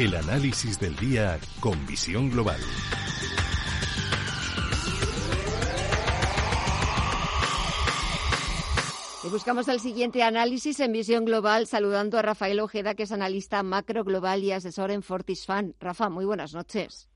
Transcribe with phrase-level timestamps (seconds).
[0.00, 2.58] El análisis del día con visión global.
[9.22, 13.62] Y buscamos el siguiente análisis en visión global, saludando a Rafael Ojeda, que es analista
[13.62, 15.74] macro global y asesor en Fortisfan.
[15.78, 17.10] Rafa, muy buenas noches.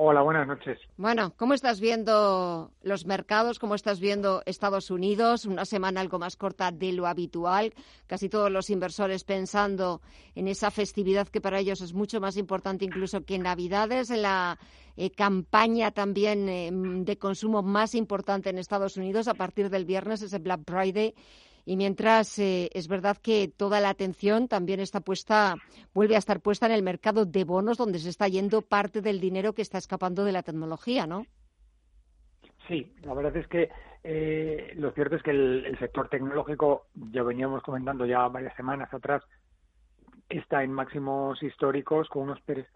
[0.00, 0.78] Hola, buenas noches.
[0.96, 3.58] Bueno, ¿cómo estás viendo los mercados?
[3.58, 5.44] ¿Cómo estás viendo Estados Unidos?
[5.44, 7.74] Una semana algo más corta de lo habitual.
[8.06, 10.00] Casi todos los inversores pensando
[10.36, 14.60] en esa festividad que para ellos es mucho más importante incluso que Navidades, la
[14.96, 20.22] eh, campaña también eh, de consumo más importante en Estados Unidos a partir del viernes,
[20.22, 21.12] ese Black Friday.
[21.68, 25.54] Y mientras eh, es verdad que toda la atención también está puesta,
[25.92, 29.20] vuelve a estar puesta en el mercado de bonos, donde se está yendo parte del
[29.20, 31.26] dinero que está escapando de la tecnología, ¿no?
[32.68, 33.68] Sí, la verdad es que
[34.02, 39.22] eh, lo cierto es que el, sector tecnológico, ya veníamos comentando ya varias semanas atrás,
[40.26, 42.72] está en máximos históricos con unos precios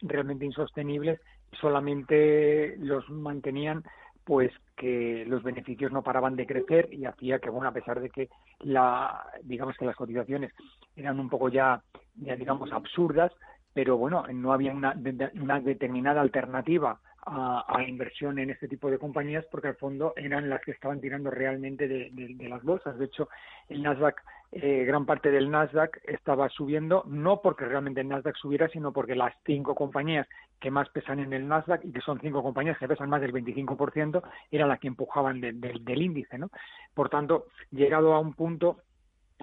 [0.00, 1.20] realmente insostenibles.
[1.60, 3.82] Solamente los mantenían
[4.28, 8.10] pues que los beneficios no paraban de crecer y hacía que, bueno, a pesar de
[8.10, 8.28] que
[8.60, 10.52] la, digamos que las cotizaciones
[10.96, 11.82] eran un poco ya,
[12.16, 13.32] ya digamos, absurdas,
[13.72, 14.94] pero bueno, no había una,
[15.40, 20.60] una determinada alternativa a, inversión en este tipo de compañías porque al fondo eran las
[20.60, 22.98] que estaban tirando realmente de, las bolsas.
[22.98, 23.30] De hecho,
[23.70, 28.68] el Nasdaq, eh, gran parte del Nasdaq estaba subiendo, no porque realmente el Nasdaq subiera,
[28.68, 30.26] sino porque las cinco compañías
[30.58, 33.32] que más pesan en el Nasdaq y que son cinco compañías que pesan más del
[33.32, 36.38] 25%, eran las que empujaban del índice.
[36.38, 36.50] ¿no?
[36.94, 38.78] Por tanto, llegado a un punto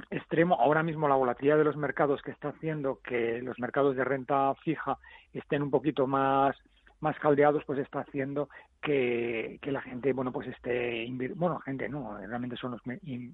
[0.10, 0.56] extremo.
[0.60, 4.54] Ahora mismo la volatilidad de los mercados que está haciendo que los mercados de renta
[4.64, 4.98] fija
[5.34, 6.56] estén un poquito más
[7.02, 8.50] más caldeados pues está haciendo
[8.86, 12.82] que, la gente bueno pues esté bueno gente no realmente son los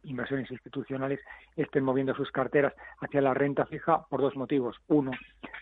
[0.04, 1.20] inversiones institucionales
[1.56, 4.78] estén moviendo sus carteras hacia la renta fija por dos motivos.
[4.88, 5.12] Uno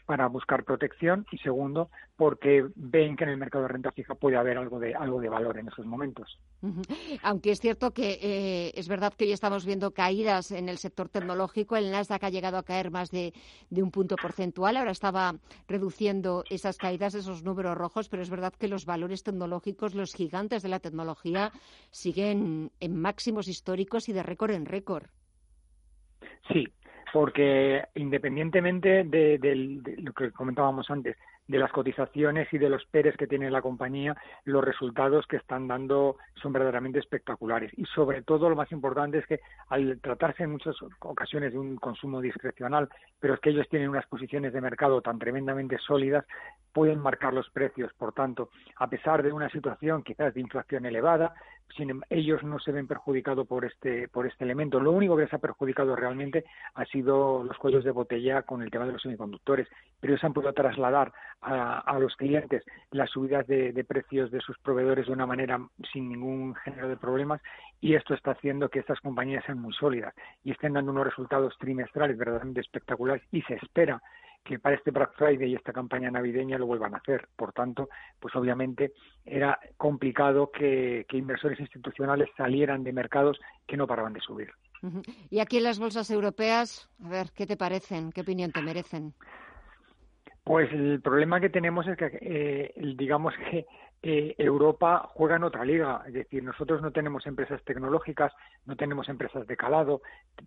[0.06, 4.38] para buscar protección y segundo porque ven que en el mercado de renta fija puede
[4.38, 6.40] haber algo de algo de valor en esos momentos.
[7.24, 11.10] Aunque es cierto que eh, es verdad que hoy estamos viendo caídas en el sector
[11.10, 13.34] tecnológico el Nasdaq ha llegado a caer más de,
[13.70, 15.36] de un punto porcentual ahora estaba
[15.68, 20.64] reduciendo esas caídas esos números rojos pero es verdad que los valores tecnológicos, los gigantes
[20.64, 21.52] de la tecnología,
[21.92, 25.08] siguen en máximos históricos y de récord en récord.
[26.52, 26.68] Sí,
[27.14, 29.40] porque independientemente de,
[29.98, 31.18] lo que comentábamos antes,
[31.50, 34.16] de las cotizaciones y de los PERES que tiene la compañía,
[34.46, 37.72] los resultados que están dando son verdaderamente espectaculares.
[37.76, 41.78] Y sobre todo lo más importante es que al tratarse en muchas ocasiones de un
[41.78, 42.88] consumo discrecional,
[43.20, 46.24] pero es que ellos tienen unas posiciones de mercado tan tremendamente sólidas,
[46.72, 47.92] pueden marcar los precios.
[47.94, 51.34] Por tanto, a pesar de una situación quizás de inflación elevada,
[51.76, 54.80] sin, em, ellos no se ven perjudicados por este, por este elemento.
[54.80, 58.72] Lo único que les ha perjudicado realmente ha sido los cuellos de botella con el
[58.72, 59.68] tema de los semiconductores,
[60.00, 65.08] pero ellos han podido trasladar a, los clientes las subidas de, precios de sus proveedores
[65.08, 65.60] de una manera
[65.92, 67.42] sin ningún género de problemas
[67.82, 70.14] y esto está haciendo que estas compañías sean muy sólidas
[70.44, 74.02] y estén dando unos resultados trimestrales verdaderamente espectaculares y se espera
[74.44, 77.28] que para este Black Friday y esta campaña navideña lo vuelvan a hacer.
[77.36, 77.90] Por tanto,
[78.20, 78.94] pues obviamente
[79.26, 84.52] era complicado que, inversores institucionales salieran de mercados que no paraban de subir.
[85.30, 88.12] Y aquí en las bolsas europeas, a ver, ¿qué te parecen?
[88.12, 89.14] ¿Qué opinión te merecen?
[90.44, 93.66] Pues el problema que tenemos es que, eh, digamos que
[94.02, 98.32] eh, Europa juega en otra liga, es decir, nosotros no tenemos empresas tecnológicas,
[98.66, 100.02] no tenemos empresas de calado,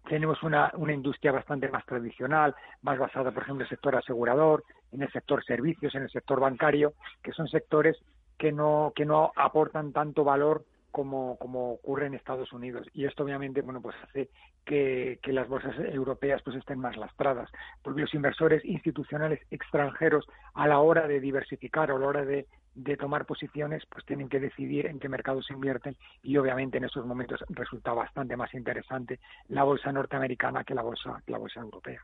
[0.08, 4.64] tenemos una, una industria bastante más tradicional, más basada, por ejemplo, en el sector asegurador,
[4.90, 7.98] en el sector servicios, en el sector bancario, que son sectores
[8.38, 12.86] que no, que no aportan tanto valor como, como ocurre en Estados Unidos.
[12.92, 14.30] Y esto obviamente bueno pues hace
[14.64, 17.50] que, que, las bolsas europeas pues estén más lastradas,
[17.82, 22.46] porque los inversores institucionales extranjeros a la hora de diversificar o a la hora de
[22.74, 26.84] de tomar posiciones, pues tienen que decidir en qué mercados se invierten y obviamente en
[26.84, 32.00] esos momentos resulta bastante más interesante la bolsa norteamericana que la bolsa, la bolsa europea.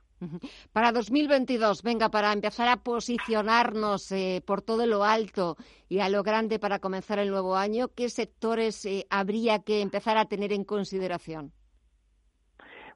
[0.72, 5.56] Para 2022, venga, para empezar a posicionarnos eh, por todo lo alto
[5.88, 10.18] y a lo grande para comenzar el nuevo año, ¿qué sectores eh, habría que empezar
[10.18, 11.52] a tener en consideración?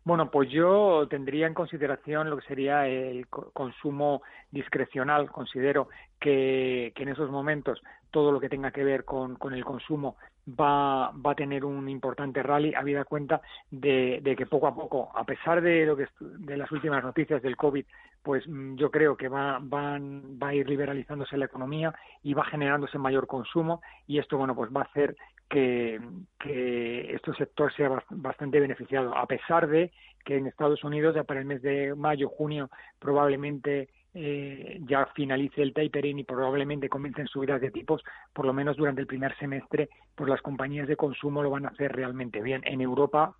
[0.04, 5.30] Bueno, pues yo tendría en consideración lo que sería el consumo discrecional.
[5.30, 5.88] Considero
[6.22, 7.82] que, en esos momentos
[8.12, 10.16] todo lo que tenga que ver con, el consumo
[10.48, 13.40] va, va a tener un importante rally, habida cuenta
[13.70, 17.56] de, que poco a poco, a pesar de lo que de las últimas noticias del
[17.56, 17.84] COVID,
[18.22, 21.92] pues mm, yo creo que va, van, va a ir liberalizándose la economía
[22.22, 25.16] y va generándose mayor consumo y esto bueno pues va a hacer
[25.48, 26.00] que,
[26.38, 29.90] que este sector sea bastante beneficiado, a pesar de
[30.24, 32.70] que en Estados Unidos ya para el mes de mayo, junio,
[33.00, 38.76] probablemente eh, ya finalice el tapering y probablemente comiencen subidas de tipos, por lo menos
[38.76, 42.62] durante el primer semestre, pues las compañías de consumo lo van a hacer realmente bien.
[42.64, 43.34] En Europa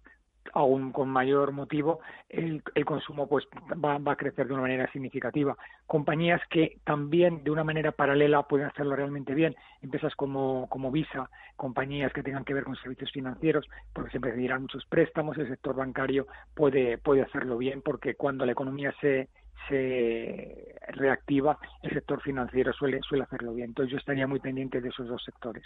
[0.55, 5.57] aún con mayor motivo el, consumo pues va, a crecer de una manera significativa.
[5.87, 11.31] Compañías que también de una manera paralela pueden hacerlo realmente bien, empresas como, como Visa,
[11.57, 15.77] compañías que tengan que ver con servicios financieros, porque se pedirán muchos préstamos, el sector
[15.77, 19.29] bancario puede, puede hacerlo bien porque cuando la economía se,
[19.69, 23.71] se reactiva, el sector financiero suele, suele hacerlo bien.
[23.71, 25.65] Entonces yo estaría muy pendiente de esos dos sectores.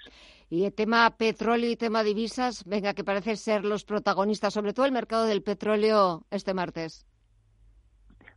[0.50, 4.86] Y el tema petróleo y tema divisas, venga, que parece ser los protagonistas, sobre todo
[4.86, 7.06] el mercado del petróleo este martes.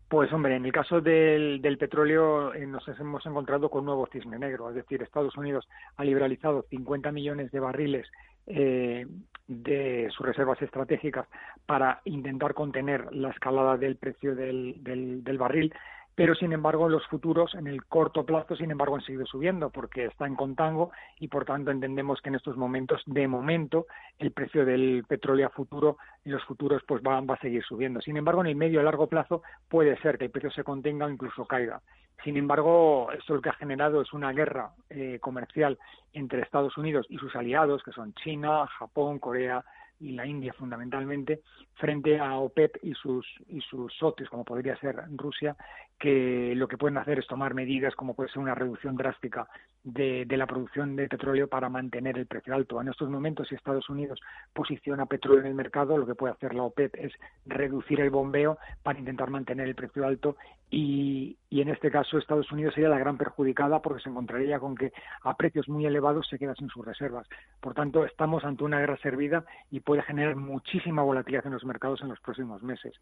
[0.10, 4.10] Pues hombre, en el caso del, del petróleo eh, nos hemos encontrado con un nuevo
[4.12, 5.68] cisne negro, es decir, Estados Unidos
[5.98, 8.08] ha liberalizado 50 millones de barriles
[8.48, 9.06] eh,
[9.50, 11.28] de sus reservas estratégicas
[11.66, 15.74] para intentar contener la escalada del precio del, del, barril
[16.20, 20.04] pero sin embargo los futuros en el corto plazo sin embargo han seguido subiendo porque
[20.04, 23.88] está en contango y por tanto entendemos que en estos momentos de momento
[24.18, 25.96] el precio del petróleo a futuro
[26.26, 28.02] y los futuros pues va, va a seguir subiendo.
[28.02, 31.06] Sin embargo en el medio y largo plazo puede ser que el precio se contenga
[31.06, 31.80] o incluso caiga.
[32.26, 35.80] Sin embargo, esto lo que ha generado es una guerra eh, comercial
[36.12, 39.64] entre Estados Unidos y sus aliados, que son China, Japón, Corea
[40.00, 41.42] y la India fundamentalmente,
[41.76, 45.56] frente a OPEP y sus, y sus socios, como podría ser Rusia,
[46.00, 49.48] que lo que pueden hacer es tomar medidas como puede ser una reducción drástica
[49.84, 52.80] de, la producción de petróleo para mantener el precio alto.
[52.80, 54.20] En estos momentos, si Estados Unidos
[54.54, 57.14] posiciona petróleo en el mercado, lo que puede hacer la OPEP es
[57.46, 60.38] reducir el bombeo para intentar mantener el precio alto
[60.72, 64.76] y, y en este caso Estados Unidos sería la gran perjudicada porque se encontraría con
[64.76, 64.94] que
[65.24, 67.28] a precios muy elevados se queda sin sus reservas.
[67.60, 72.00] Por tanto, estamos ante una guerra servida y puede generar muchísima volatilidad en los mercados
[72.04, 72.94] en los próximos meses.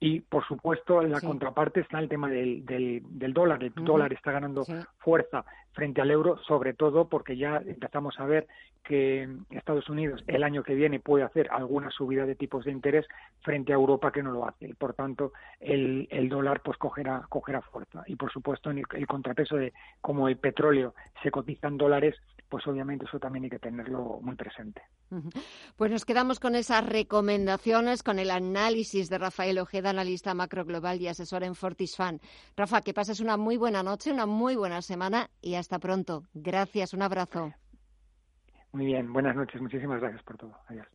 [0.00, 3.62] Y, por supuesto, en la contraparte está el tema del, del, dólar.
[3.62, 4.64] El dólar está ganando
[5.00, 8.46] fuerza frente al euro, sobre todo porque ya empezamos a ver
[8.84, 13.06] que Estados Unidos el año que viene puede hacer alguna subida de tipos de interés
[13.42, 14.68] frente a Europa que no lo hace.
[14.68, 18.02] Y, por tanto, el, el dólar pues cogerá, cogerá fuerza.
[18.06, 22.16] Y, por supuesto, en el, contrapeso de cómo el petróleo se cotiza en dólares,
[22.54, 24.80] pues obviamente eso también hay que tenerlo muy presente.
[25.74, 31.00] Pues nos quedamos con esas recomendaciones, con el análisis de Rafael Ojeda, analista macro global
[31.00, 32.20] y asesor en Fortisfan.
[32.56, 36.22] Rafa, que pases una muy buena noche, una muy buena semana y hasta pronto.
[36.32, 37.52] Gracias, un abrazo.
[38.70, 40.56] Muy bien, buenas noches, muchísimas gracias por todo.
[40.68, 40.86] Adiós.